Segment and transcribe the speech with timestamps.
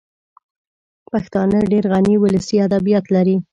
[1.11, 3.37] پښتانه ډېر غني ولسي ادبیات لري